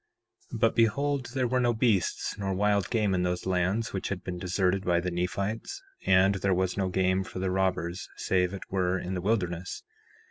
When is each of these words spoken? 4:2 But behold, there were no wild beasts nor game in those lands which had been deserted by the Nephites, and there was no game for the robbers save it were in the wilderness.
4:2 0.51 0.59
But 0.61 0.75
behold, 0.75 1.25
there 1.35 1.47
were 1.47 1.59
no 1.59 1.69
wild 1.69 1.79
beasts 1.79 2.35
nor 2.35 2.81
game 2.89 3.13
in 3.13 3.21
those 3.21 3.45
lands 3.45 3.93
which 3.93 4.09
had 4.09 4.23
been 4.23 4.39
deserted 4.39 4.83
by 4.83 4.99
the 4.99 5.11
Nephites, 5.11 5.83
and 6.07 6.33
there 6.41 6.55
was 6.55 6.75
no 6.75 6.89
game 6.89 7.23
for 7.23 7.37
the 7.37 7.51
robbers 7.51 8.09
save 8.17 8.51
it 8.51 8.63
were 8.71 8.97
in 8.97 9.13
the 9.13 9.21
wilderness. 9.21 9.83